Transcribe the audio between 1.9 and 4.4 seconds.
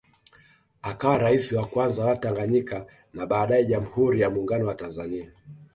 wa Tanganyika na baadae Jamhuri ya